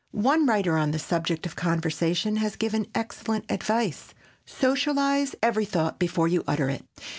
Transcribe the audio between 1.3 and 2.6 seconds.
of conversation has